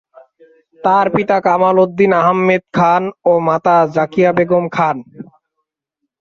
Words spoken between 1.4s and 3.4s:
Kamal Uddin Ahmed Khan ও